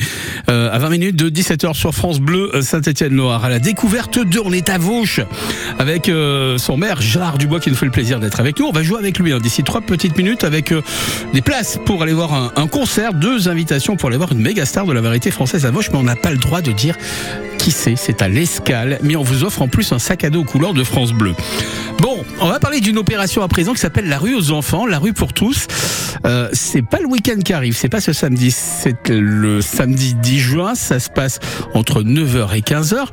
[0.50, 3.46] euh, à 20 minutes de 17h sur France Bleu euh, Saint-Étienne-Loire.
[3.46, 5.22] À la découverte de, on est à Vauche,
[5.80, 8.66] avec euh, son maire Gérard Dubois qui nous fait le plaisir d'être avec nous.
[8.66, 10.82] On va jouer avec lui hein, d'ici trois petites minutes avec euh,
[11.34, 14.66] des places pour aller voir un, un concert, deux invitations pour aller voir une méga
[14.66, 16.96] star de la variété française à Vauche, mais on n'a pas le droit de dire
[17.58, 20.42] qui c'est, c'est à l'escale, mais on vous offre en plus un sac à dos
[20.42, 21.34] aux couleurs de France Bleu.
[22.00, 25.00] Bon, on va parler d'une opération à présent qui s'appelle la rue aux enfants, la
[25.00, 25.68] rue pour tous.
[26.26, 30.40] Euh, c'est pas le week-end qui arrive, c'est pas ce samedi, c'est le samedi 10
[30.40, 31.40] juin, ça se passe
[31.74, 33.06] entre 9h et 15h.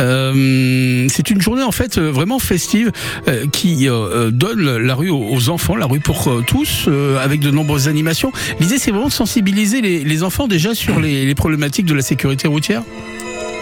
[0.00, 2.92] Euh, c'est une journée en fait euh, vraiment festive
[3.28, 6.88] euh, qui euh, euh, donne la rue aux enfants, la rue pour tous,
[7.22, 8.32] avec de nombreuses animations.
[8.60, 12.02] L'idée c'est vraiment de sensibiliser les, les enfants déjà sur les, les problématiques de la
[12.02, 12.82] sécurité routière.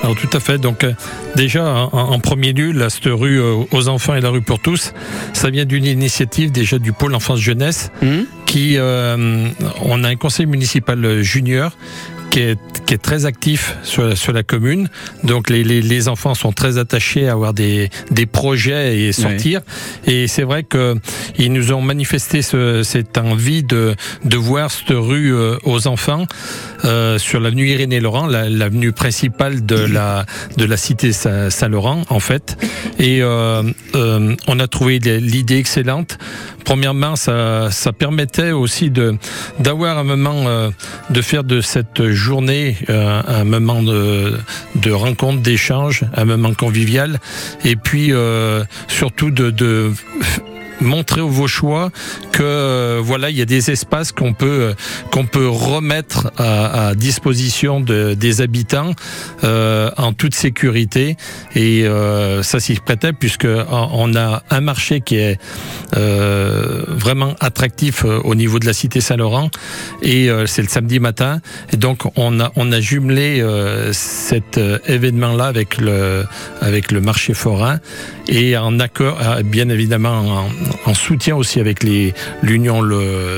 [0.03, 0.59] Alors tout à fait.
[0.59, 0.87] Donc
[1.37, 4.59] déjà en, en premier lieu, la cette rue euh, aux enfants et la rue pour
[4.59, 4.93] tous,
[5.33, 8.07] ça vient d'une initiative déjà du pôle enfance jeunesse Mmh.
[8.47, 9.49] qui euh,
[9.83, 11.73] on a un conseil municipal junior
[12.31, 14.89] qui est, qui est très actif sur, sur la commune.
[15.25, 19.61] Donc les, les, les enfants sont très attachés à avoir des, des projets et sortir.
[20.07, 20.95] Et c'est vrai que
[21.39, 26.27] ils nous ont manifesté ce, cette envie de, de voir cette rue euh, aux enfants
[26.85, 30.25] euh, sur l'avenue Irénée-Laurent, la- l'avenue principale de la,
[30.57, 32.57] de la cité Sa- Saint-Laurent, en fait.
[32.99, 33.63] Et euh,
[33.95, 36.19] euh, on a trouvé l'idée excellente.
[36.65, 39.17] Premièrement, ça, ça permettait aussi de
[39.59, 40.71] d'avoir un moment euh,
[41.11, 44.35] de faire de cette journée euh, un moment de,
[44.77, 47.19] de rencontre, d'échange, un moment convivial,
[47.65, 49.91] et puis euh, surtout de, de
[50.81, 51.91] montrer aux Vauchois
[52.33, 54.75] que euh, voilà il y a des espaces qu'on peut euh,
[55.13, 58.93] qu'on peut remettre à, à disposition de, des habitants
[59.45, 61.17] euh, en toute sécurité.
[61.55, 65.39] Et euh, ça s'y prêtait puisque on- on a un marché qui est
[65.97, 69.51] euh, vraiment attractif euh, au niveau de la cité Saint-Laurent.
[70.03, 71.41] Et euh, c'est le samedi matin.
[71.73, 76.25] Et donc on a on a jumelé euh, cet euh, événement là avec le
[76.61, 77.79] avec le marché forain.
[78.29, 80.49] Et en accord euh, bien évidemment en,
[80.87, 81.85] en soutien aussi avec
[82.43, 82.83] l'union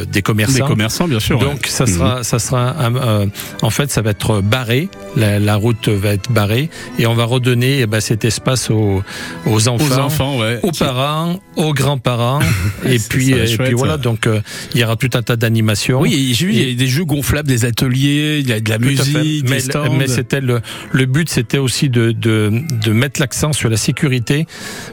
[0.07, 0.55] des commerçants.
[0.55, 1.69] Des commerçants, bien sûr, donc ouais.
[1.69, 3.27] ça sera ça sera un- euh,
[3.63, 4.89] en fait ça va être barré.
[5.17, 6.71] La, la route va être barrée.
[6.99, 9.03] Et on va redonner eh ben, cet espace aux,
[9.47, 10.61] aux enfants Aux enfants, ouais.
[10.63, 12.41] aux parents aux grands-parents.
[12.87, 14.41] Et puis serait et chouette, puis voilà donc euh,
[14.75, 16.01] il y aura tout un tas d'animations.
[16.01, 18.69] Oui, j'ai vu, il y a des jeux gonflables, des ateliers, il y a de
[18.71, 19.61] la Tout musique, Mais,
[20.09, 20.61] c'était le,
[20.93, 22.51] le but, c'était aussi de, de,
[22.83, 24.47] de mettre l'accent sur la sécurité,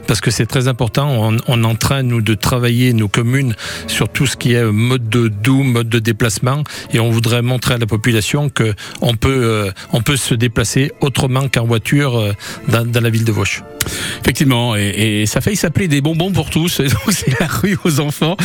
[0.06, 1.08] parce que c'est très important.
[1.10, 3.54] On, on est en train, nous, de travailler nos communes
[3.88, 6.62] sur tout ce qui est mode de doux, mode de déplacement,
[6.92, 11.64] et on voudrait montrer à la population que on peut, euh, se déplacer autrement qu'en
[11.64, 12.32] voiture euh,
[12.68, 13.62] dans, dans la ville de Vauche.
[14.20, 16.80] Effectivement, et, et ça fait s'appeler des bonbons pour tous.
[16.80, 18.36] Et donc c'est la rue aux enfants,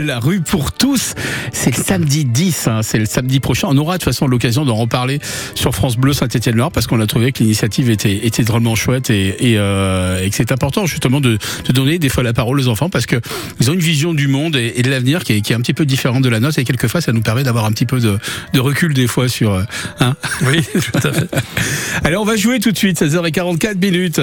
[0.00, 1.14] la rue pour tous.
[1.52, 3.68] C'est le samedi 10, hein, c'est le samedi prochain.
[3.70, 5.20] On aura de toute façon l'occasion d'en reparler
[5.54, 9.52] sur France Bleu Saint-Étienne-Loire parce qu'on a trouvé que l'initiative était, était drôlement chouette et,
[9.52, 12.68] et, euh, et que c'est important justement de, de donner des fois la parole aux
[12.68, 13.16] enfants parce que
[13.60, 15.60] ils ont une vision du monde et, et de l'avenir qui est, qui est un
[15.60, 18.00] petit peu différente de la nôtre et quelquefois ça nous permet d'avoir un petit peu
[18.00, 18.18] de,
[18.54, 19.52] de recul des fois sur.
[19.52, 19.62] euh,
[20.00, 20.14] Hein
[20.46, 21.28] oui, tout à fait.
[22.04, 24.20] Allez, on va jouer tout de suite, 16h44 minutes.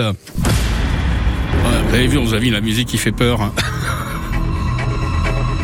[1.63, 3.51] Vous avez vu, on vous a la musique qui fait peur.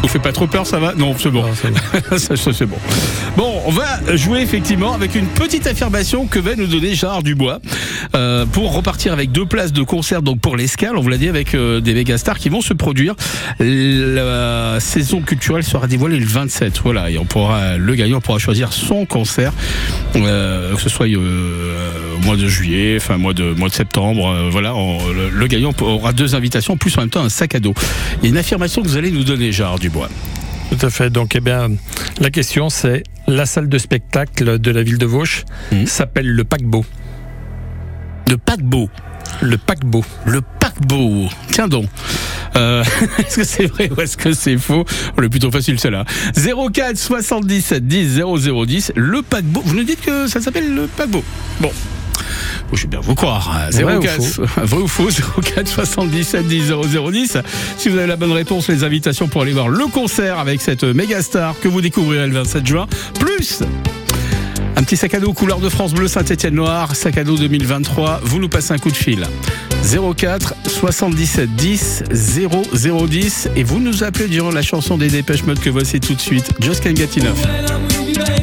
[0.02, 0.94] Vous fait pas trop peur, ça va?
[0.96, 1.46] Non, c'est bon.
[2.18, 2.78] ça, ça, c'est bon.
[3.38, 7.60] Bon, on va jouer effectivement avec une petite affirmation que va nous donner Gérard Dubois
[8.16, 10.98] euh, pour repartir avec deux places de concert donc pour l'escale.
[10.98, 13.14] On vous l'a dit avec euh, des méga stars qui vont se produire.
[13.60, 16.82] La saison culturelle sera dévoilée le 27.
[16.84, 19.54] Voilà, et on pourra le gagnant pourra choisir son concert,
[20.16, 21.78] euh, que ce soit euh,
[22.18, 24.30] au mois de juillet, enfin mois de mois de septembre.
[24.30, 27.54] euh, voilà, on- le, le gagnant aura deux invitations plus en même temps un sac
[27.56, 27.74] à dos.
[28.22, 29.91] Il y a une affirmation que vous allez nous donner, Gérard Dubois.
[30.70, 31.10] Tout à fait.
[31.10, 31.70] Donc, eh bien,
[32.20, 35.46] la question, c'est la salle de spectacle de la ville de Vauche
[35.86, 36.86] s'appelle le paquebot.
[38.28, 38.90] Le paquebot.
[39.42, 40.04] Le paquebot.
[40.26, 41.30] Le paquebot.
[41.52, 41.86] Tiens donc.
[42.56, 42.84] Euh,
[43.18, 44.86] est-ce que c'est vrai ou est-ce que c'est faux?
[45.18, 46.06] On est plutôt facile celle-là.
[46.36, 48.92] 04 77 10 0010.
[48.96, 49.62] Le paquebot.
[49.66, 51.24] Vous nous dites que ça s'appelle le paquebot.
[51.60, 51.72] Bon.
[52.74, 53.52] Je vais bien vous croire.
[53.56, 53.70] hein.
[53.72, 55.10] Vrai ou 04, faux vrai ou faux
[55.56, 57.38] 04 77 10 0010.
[57.78, 60.84] Si vous avez la bonne réponse, les invitations pour aller voir le concert avec cette
[60.84, 62.88] méga star que vous découvrirez le 27 juin.
[63.20, 63.62] Plus
[64.78, 68.22] un petit sac à dos couleur de France bleu Saint-Étienne Noir, sac à dos 2023.
[68.24, 69.28] Vous nous passez un coup de fil.
[70.16, 75.70] 04 77 10 0010 et vous nous appelez durant la chanson des Dépêches Mode que
[75.70, 76.50] voici tout de suite.
[76.62, 77.10] Just Can't Get.
[77.20, 78.41] Enough.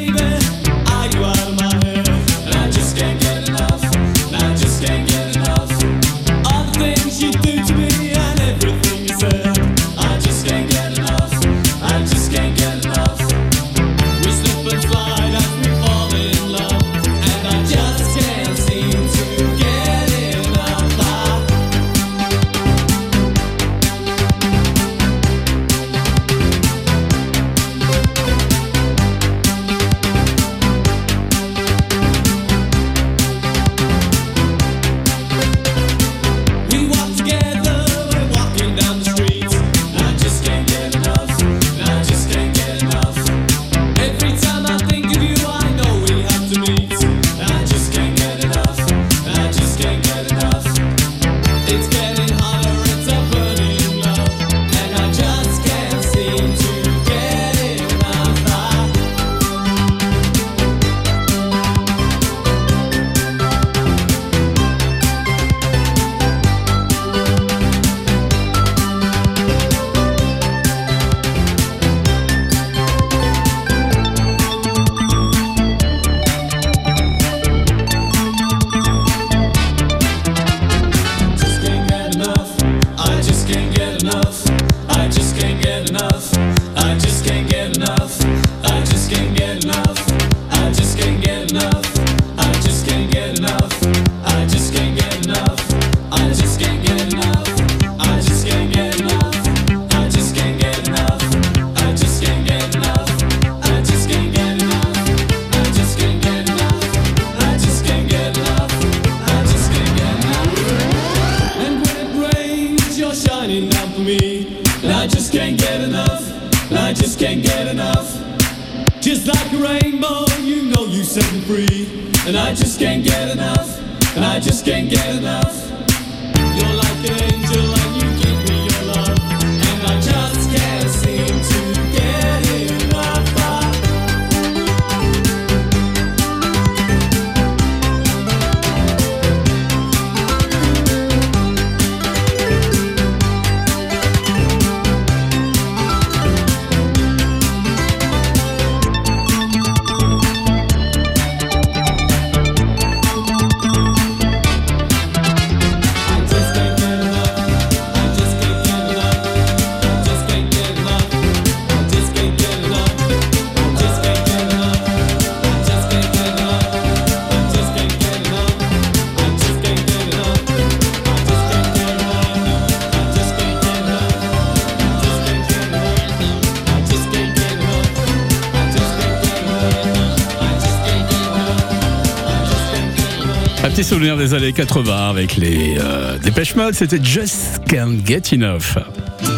[184.16, 188.78] Des années 80 avec les euh, Dépêche Mode, c'était Just Can't Get Enough.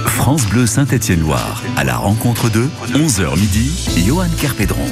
[0.06, 4.86] France Bleu Saint-Étienne-Loire, à la rencontre de 11h midi, Johan Kerpédron.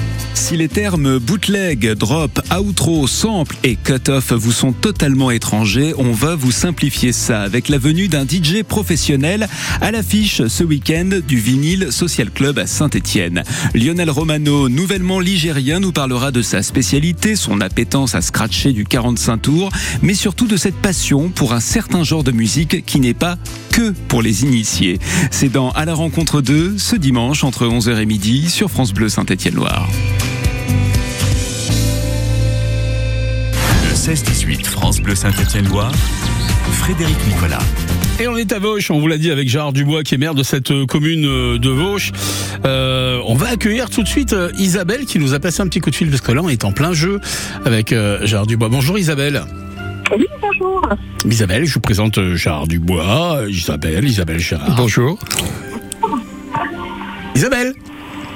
[0.48, 6.36] Si les termes bootleg, drop, outro, sample et cut-off vous sont totalement étrangers, on va
[6.36, 9.46] vous simplifier ça avec la venue d'un DJ professionnel
[9.82, 13.42] à l'affiche ce week-end du Vinyle Social Club à Saint-Étienne.
[13.74, 19.36] Lionel Romano, nouvellement ligérien, nous parlera de sa spécialité, son appétence à scratcher du 45
[19.36, 19.68] tours,
[20.00, 23.36] mais surtout de cette passion pour un certain genre de musique qui n'est pas
[23.70, 24.98] que pour les initiés.
[25.30, 29.10] C'est dans À la rencontre 2 ce dimanche entre 11h et midi sur France Bleu
[29.10, 29.90] Saint-Étienne-Loire.
[34.08, 35.92] 16-18 France Bleu Saint-Étienne-Loire,
[36.72, 37.58] Frédéric Nicolas.
[38.18, 40.34] Et on est à Vauche, on vous l'a dit avec Gérard Dubois qui est maire
[40.34, 42.12] de cette euh, commune euh, de Vauche.
[42.64, 45.90] Euh, on va accueillir tout de suite Isabelle qui nous a passé un petit coup
[45.90, 47.20] de fil parce que là on est en plein jeu
[47.66, 48.70] avec Gérard Dubois.
[48.70, 49.42] Bonjour Isabelle.
[50.16, 50.88] Oui, bonjour.
[51.26, 53.40] Isabelle, je vous présente Gérard Dubois.
[53.46, 54.74] Isabelle, Isabelle Gérard.
[54.74, 55.18] Bonjour.
[57.34, 57.74] Isabelle.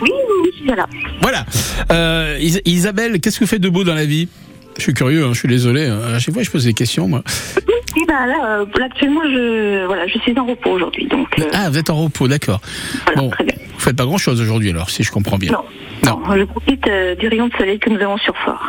[0.02, 0.86] Oui, oui, oui, je suis là.
[1.22, 1.46] Voilà.
[1.90, 4.28] Euh, Is- Isabelle, qu'est-ce que vous faites de beau dans la vie?
[4.82, 5.86] Je suis curieux, hein, je suis désolé.
[5.86, 6.00] hein.
[6.12, 7.22] À chaque fois je pose des questions moi.
[7.94, 11.06] Oui, bah là, euh, là, actuellement, je, voilà, je suis en repos aujourd'hui.
[11.06, 12.60] Donc, euh, Ah, vous êtes en repos, d'accord.
[13.14, 15.52] bon, vous faites pas grand chose aujourd'hui alors, si je comprends bien.
[15.52, 15.62] non,
[16.04, 18.60] non, je profite euh, du rayon de soleil que nous avons sur fort.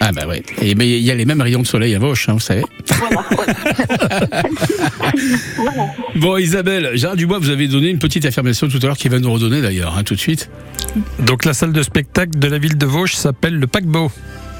[0.00, 0.42] Ah bah ouais.
[0.62, 2.64] Et mais il y a les mêmes rayons de soleil à Vauche, hein, vous savez.
[6.16, 9.18] Bon Isabelle, Gérard Dubois, vous avez donné une petite affirmation tout à l'heure qui va
[9.18, 10.48] nous redonner d'ailleurs, hein, tout de suite.
[11.18, 14.10] Donc la salle de spectacle de la ville de Vauche s'appelle le Paquebot.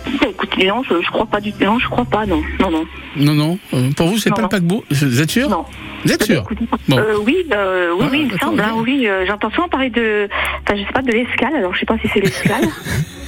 [0.07, 1.65] Bah, écoutez, non, je, je crois pas du tout.
[1.65, 2.43] Non, je crois pas, non.
[2.59, 2.85] Non, non.
[3.17, 3.59] Non, non.
[3.75, 4.43] euh, pour vous, c'est pas non.
[4.45, 5.65] le paquebot Vous êtes sûr Non.
[6.05, 6.45] Vous êtes sûr
[6.89, 6.99] Bon.
[6.99, 8.61] Euh, oui, euh, oui, Ah, oui, il me d'accord, semble.
[8.63, 10.29] hein, oui, euh, j'entends souvent parler de.
[10.63, 11.55] Enfin, je sais pas, de l'escale.
[11.57, 12.65] Alors, je sais pas si c'est l'escale.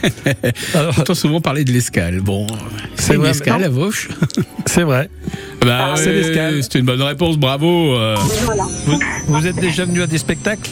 [0.96, 2.20] J'entends souvent parler de l'escale.
[2.20, 2.46] Bon,
[2.96, 4.08] c'est une vrai, escale à Vauche
[4.66, 5.08] C'est vrai.
[5.60, 6.62] Bah, Ah, c'est ouais, l'escale.
[6.62, 7.94] C'était une bonne réponse, bravo.
[7.94, 8.16] euh.
[8.86, 8.98] Vous,
[9.28, 10.70] vous êtes déjà venu à des spectacles?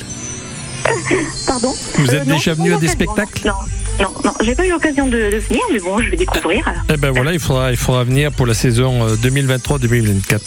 [1.46, 1.72] Pardon?
[1.96, 3.46] Vous êtes déjà venu à des spectacles?
[3.46, 3.52] Non,
[4.00, 4.32] non, non.
[4.42, 6.66] J'ai pas eu l'occasion de, de venir, mais bon, je vais découvrir.
[6.66, 6.82] alors.
[6.92, 10.40] Eh ben voilà, il faudra, il faudra venir pour la saison euh, 2023-2024.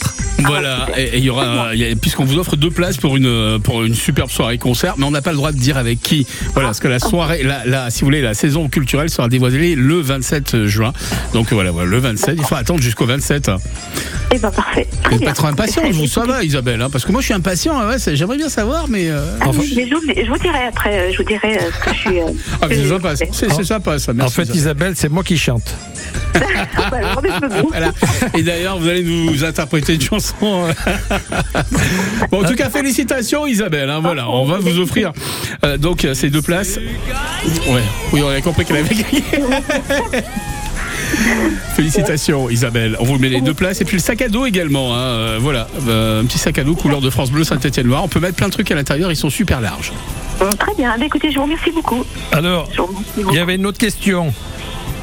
[0.46, 3.94] Voilà, et et il y aura, puisqu'on vous offre deux places pour une pour une
[3.94, 6.26] superbe soirée concert, mais on n'a pas le droit de dire avec qui.
[6.54, 9.74] Voilà, parce que la soirée, la, la- si vous voulez, la saison culturelle sera dévoilée
[9.76, 10.92] le 27 juin.
[11.32, 12.34] Donc voilà, voilà, le 27.
[12.38, 13.50] Il faut attendre jusqu'au 27.
[14.34, 14.86] Eh ben, parfait.
[15.04, 17.34] Vous n'êtes pas trop impatient, vous, ça va, Isabelle, hein, parce que moi je suis
[17.34, 17.78] impatient.
[17.78, 19.08] hein, ouais, J'aimerais bien savoir, mais.
[19.10, 21.70] euh, Ah, oui, mais je, vous, je vous dirai après, euh, je vous dirai euh,
[21.72, 22.20] ce que je suis.
[22.20, 22.24] euh,
[22.60, 23.14] Ah, mais c'est sympa,
[23.50, 24.12] c'est sympa ça.
[24.20, 25.74] En fait, Isabelle, c'est moi qui chante.
[27.70, 27.92] Voilà.
[28.34, 30.34] Et d'ailleurs, vous allez nous interpréter une chanson.
[32.30, 33.90] bon, en tout cas, félicitations, Isabelle.
[33.90, 35.12] hein, voilà, on va vous offrir
[35.64, 36.78] euh, donc euh, ces deux places.
[37.68, 37.82] Ouais,
[38.12, 39.22] oui, on a compris qu'elle avait gagné.
[41.76, 43.80] Félicitations Isabelle, on vous met les deux places.
[43.80, 46.64] Et puis le sac à dos également, hein, euh, voilà, euh, un petit sac à
[46.64, 49.16] dos couleur de France Bleu Saint-Étienne-Loire, on peut mettre plein de trucs à l'intérieur, ils
[49.16, 49.92] sont super larges.
[50.38, 50.96] Bon, très bien.
[50.98, 52.04] Bah, écoutez, je vous remercie beaucoup.
[52.32, 52.68] Alors,
[53.16, 54.32] il y avait une autre question.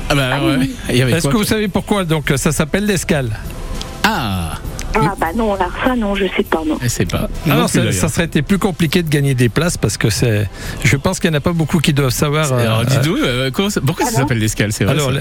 [0.09, 2.03] Ah bah ouais, y avait Est-ce que vous savez pourquoi?
[2.03, 3.29] Donc ça s'appelle l'escale.
[4.03, 4.55] Ah
[4.95, 6.77] Ah bah non, alors ça, non, je sais pas, non.
[6.81, 7.29] Elle sait pas.
[7.49, 10.49] Alors, plus, ça, serait été plus compliqué de gagner des places parce que c'est.
[10.83, 12.51] Je pense qu'il n'y en a pas beaucoup qui doivent savoir.
[12.53, 13.51] Alors, euh, dis-nous, euh,
[13.85, 14.93] pourquoi ça s'appelle l'escale C'est vrai.
[14.93, 15.11] Alors,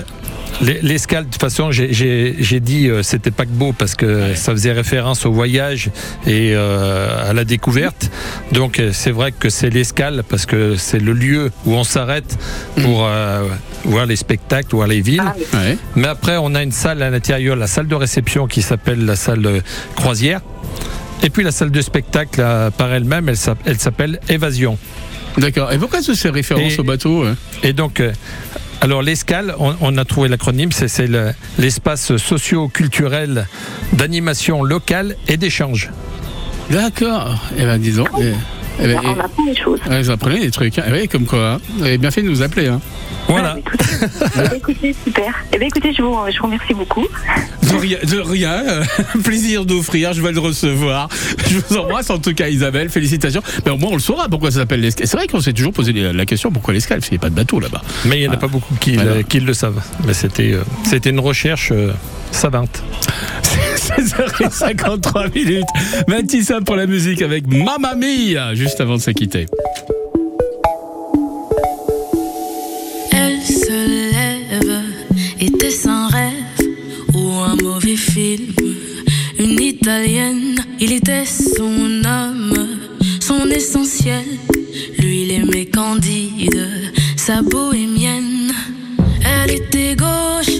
[0.61, 5.33] l'escale, de toute façon, j'ai- dit euh, c'était paquebot parce que ça faisait référence au
[5.33, 5.91] voyage
[6.27, 8.11] et euh, à la découverte.
[8.53, 12.37] Donc, c'est vrai que c'est l'escale parce que c'est le lieu où on s'arrête
[12.83, 13.45] pour euh,
[13.85, 15.23] voir les spectacles, voir les villes.
[15.55, 15.79] Ouais.
[15.97, 19.17] Mais après, on a une salle à l'intérieur, la salle de réception qui s'appelle la
[19.17, 19.60] salle
[19.97, 20.41] croisière.
[21.23, 24.79] Et puis la salle de spectacle euh, par elle-même, elle s'app- elle s'appelle Évasion.
[25.39, 25.71] D'accord.
[25.73, 28.13] Et pourquoi ça fait référence Et- au bateau hein Et donc, euh,
[28.81, 33.47] alors l'escale, on, on a trouvé l'acronyme, c'est c'est le- l'espace socio-culturel
[33.93, 35.91] d'animation locale et d'échange.
[36.71, 37.39] D'accord.
[37.59, 38.07] Eh ben, disons.
[38.83, 39.81] Eh, ben, On apprend des choses.
[39.91, 40.79] eh, vous apprenez des trucs.
[40.79, 40.85] hein.
[40.89, 41.53] Eh oui, comme quoi.
[41.55, 41.59] hein.
[41.77, 42.69] Vous avez bien fait de nous appeler.
[42.69, 42.81] Hein.
[43.29, 43.57] Voilà.
[43.61, 45.35] Eh ben, écoutez, super.
[45.53, 47.07] Eh bien, écoutez, je vous, je vous remercie beaucoup.
[47.63, 47.99] De rien.
[48.03, 48.63] De rien.
[48.67, 48.85] euh,
[49.25, 50.13] plaisir d'offrir.
[50.15, 51.09] Je vais le recevoir.
[51.49, 52.89] Je vous embrasse en tout cas, Isabelle.
[52.89, 53.43] Félicitations.
[53.65, 55.07] Mais au moins, on le saura pourquoi ça s'appelle l'escale.
[55.07, 57.31] C'est vrai qu'on s'est toujours posé la question pourquoi l'escale Parce qu'il n'y a pas
[57.31, 57.83] de bateau là-bas.
[58.07, 59.17] Mais il n'y en a pas beaucoup qui, Voilà.
[59.17, 59.83] le, qui le savent.
[60.07, 61.93] Mais c'était euh, c'était une recherche euh,
[62.33, 62.83] savante.
[63.77, 65.67] 16h53 minutes.
[66.09, 69.47] Mathissa pour la musique avec Mamma Mia, juste avant de se quitter.
[73.13, 74.83] Elle se lève,
[75.41, 76.69] était-ce un rêve
[77.15, 78.53] ou un mauvais film
[79.39, 82.69] Une italienne, il était son âme,
[83.21, 84.25] son essentiel.
[84.99, 86.69] Lui, il aimait Candide,
[87.17, 88.53] sa bohémienne.
[89.25, 90.57] Elle était gauche,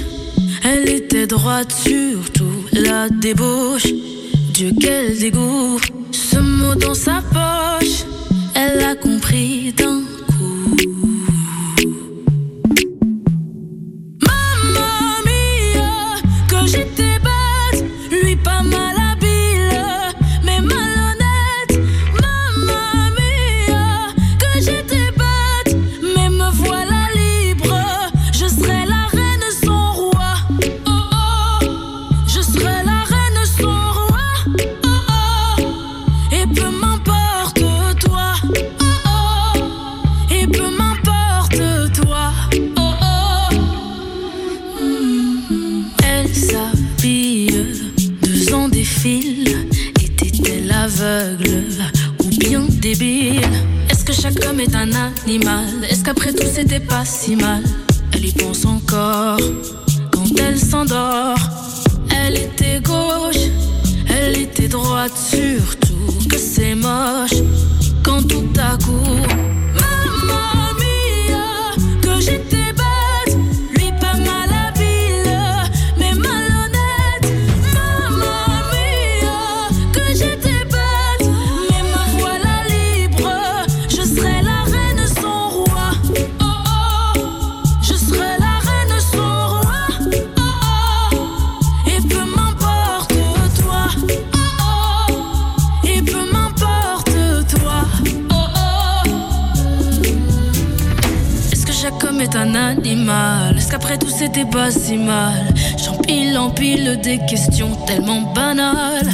[0.63, 3.87] elle était droite, surtout la débauche.
[4.53, 5.79] Dieu, quel dégoût,
[6.11, 8.05] ce mot dans sa poche,
[8.55, 9.73] elle a compris
[102.03, 105.55] Homme est un animal Est-ce qu'après tout c'était pas si mal?
[105.77, 109.09] J'empile, empile des questions tellement banales.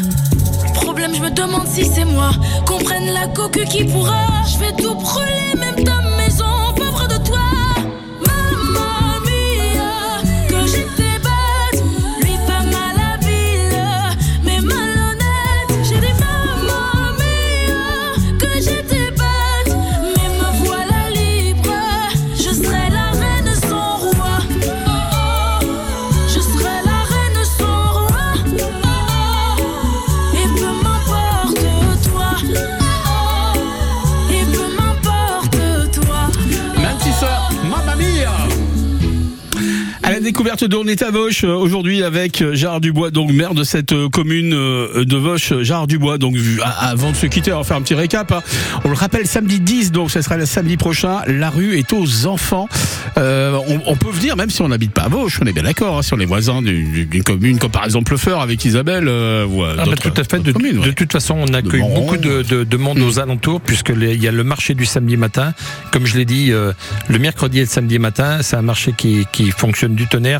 [0.75, 2.31] Problème, je me demande si c'est moi.
[2.67, 4.27] Comprenne la coque qui pourra.
[4.47, 5.46] Je vais tout brûler,
[40.47, 43.65] découverte de On est à Vauche euh, aujourd'hui avec euh, Gérard Dubois, donc maire de
[43.65, 45.53] cette euh, commune de Vauche.
[45.63, 46.37] Gérard Dubois, donc
[46.79, 48.31] avant de se quitter, on va faire un petit récap.
[48.31, 48.43] hein.
[48.85, 51.23] On le rappelle, samedi 10, donc ce sera le samedi prochain.
[51.27, 52.69] La rue est aux enfants.
[53.19, 55.65] Euh, on, on peut venir, même si on n'habite pas à Vauche, on est bien
[55.65, 59.07] d'accord, hein, si on est voisin d'une commune, comme par exemple Le Feur avec Isabelle.
[59.09, 60.39] euh, ou, Ah bah, tout à fait.
[60.39, 60.87] De, d'autres communes, ouais.
[60.87, 64.23] de toute façon, on accueille beaucoup de, de- de monde aux alentours, puisque les- il
[64.23, 65.55] y a le marché du samedi matin.
[65.91, 66.73] Comme je l'ai dit, euh,
[67.09, 70.36] le mercredi et le samedi matin, c'est un marché qui, qui fonctionne du tonnerre.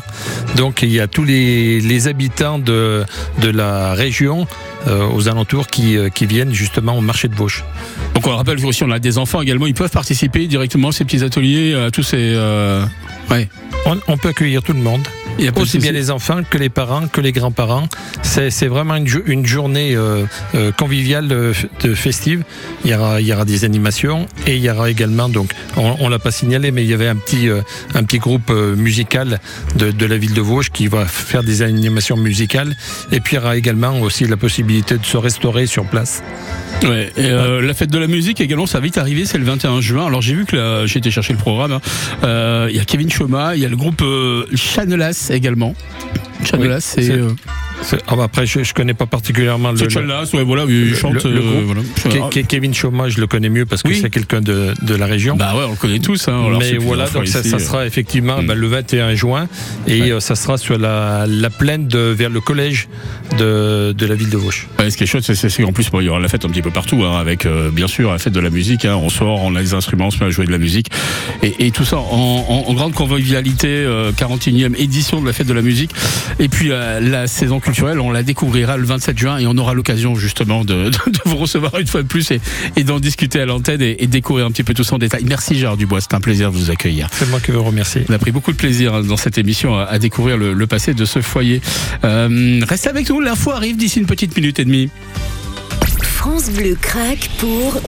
[0.55, 3.03] Donc il y a tous les, les habitants de,
[3.41, 4.47] de la région
[4.87, 7.63] euh, aux alentours qui, euh, qui viennent justement au marché de Vauche.
[8.13, 10.91] Donc on rappelle que si on a des enfants également, ils peuvent participer directement à
[10.91, 12.17] ces petits ateliers, à tous ces.
[12.19, 12.85] euh,
[13.29, 13.49] Ouais.
[13.85, 15.05] On, on peut accueillir tout le monde.
[15.37, 17.87] Il y a pas de Aussi bien les enfants que les parents, que les grands-parents.
[18.23, 20.23] C'est vraiment une, jo- une journée euh,
[20.55, 21.53] euh, conviviale euh,
[21.93, 22.43] festive.
[22.85, 25.95] Il y, aura, il y aura des animations et il y aura également, donc, on,
[25.99, 27.49] on l'a pas signalé, mais il y avait un petit,
[27.93, 29.39] un petit groupe musical
[29.75, 32.75] de, de la ville de Vosges qui va faire des animations musicales.
[33.11, 36.23] Et puis il y aura également aussi la possibilité de se restaurer sur place.
[36.83, 39.45] Ouais, et euh, la fête de la musique également, ça va vite arriver, c'est le
[39.45, 40.05] 21 juin.
[40.07, 41.71] Alors j'ai vu que j'ai été chercher le programme.
[41.73, 41.81] hein.
[42.23, 45.73] Euh, Il y a Kevin Choma, il y a le groupe euh, Chanelas également.
[46.43, 47.19] Chanelas, C'est-
[48.07, 49.89] ah bah après, je, je connais pas particulièrement le.
[49.89, 51.23] Chanelas, ouais, voilà, il chante.
[51.23, 51.75] le- le euh, groupe.
[52.05, 52.29] voilà.
[52.29, 53.99] Ke- Ke- Kevin Choma, je le connais mieux parce que Oui.
[54.01, 55.35] c'est quelqu'un de, de la région.
[55.35, 56.27] Bah ouais, on le connaît tous.
[56.27, 57.59] Hein, on Mais voilà, donc ça, euh.
[57.59, 59.47] sera effectivement bah, le 21 juin
[59.87, 62.87] et euh, ça sera sur la, la plaine de, vers le collège
[63.37, 64.67] de, de la ville de Vosges.
[64.79, 66.49] Ouais, ce qui est chouette, c'est- qu'en plus, bon, il y aura la fête un
[66.49, 68.85] petit peu partout, hein, avec euh, bien sûr la fête de la musique.
[68.85, 70.87] hein, on sort, on a les instruments, on se met à jouer de la musique.
[71.43, 72.01] Et, et tout ça en,
[72.49, 75.91] en- en grande convivialité, euh, 41e édition de la fête de la musique.
[76.39, 80.15] Et puis la saison culturelle, on la découvrira le 27 juin et on aura l'occasion
[80.15, 82.39] justement de, de- de vous recevoir une fois de plus et,
[82.75, 85.23] et d'en discuter à l'antenne et, et découvrir un petit peu tout ça en détail.
[85.27, 87.07] Merci Gérard Dubois, c'est un plaisir de vous accueillir.
[87.11, 87.99] C'est moi qui vous remercie.
[88.09, 90.67] On a pris beaucoup de plaisir hein, dans cette émission à, à découvrir le, le
[90.67, 91.61] passé de ce foyer.
[92.03, 94.89] Euh, restez avec nous, l'info arrive d'ici une petite minute et demie.
[96.01, 97.79] France Bleu craque pour